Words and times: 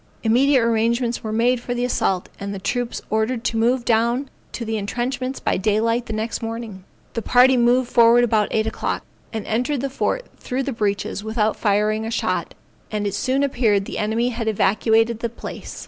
Immediate 0.23 0.63
arrangements 0.63 1.23
were 1.23 1.31
made 1.31 1.59
for 1.59 1.75
the 1.75 1.85
assault, 1.85 2.27
and 2.39 2.51
the 2.51 2.57
troops 2.59 3.03
ordered 3.11 3.43
to 3.43 3.55
move 3.55 3.85
down 3.85 4.31
to 4.51 4.65
the 4.65 4.75
entrenchments 4.75 5.39
by 5.39 5.57
daylight 5.57 6.07
the 6.07 6.13
next 6.13 6.41
morning. 6.41 6.85
The 7.13 7.21
party 7.21 7.55
moved 7.55 7.87
forward 7.91 8.23
about 8.23 8.47
8 8.49 8.65
o'clock, 8.65 9.03
and 9.31 9.45
entered 9.45 9.79
the 9.81 9.91
fort 9.91 10.23
through 10.37 10.63
the 10.63 10.73
breaches 10.73 11.23
without 11.23 11.55
firing 11.55 12.03
a 12.03 12.09
shot, 12.09 12.55
and 12.89 13.05
it 13.05 13.13
soon 13.13 13.43
appeared 13.43 13.85
the 13.85 13.99
enemy 13.99 14.29
had 14.29 14.47
evacuated 14.47 15.19
the 15.19 15.29
place. 15.29 15.79